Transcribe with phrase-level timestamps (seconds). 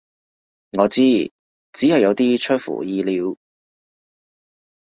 [0.79, 1.31] 我知，
[1.73, 3.37] 只係有啲出乎意料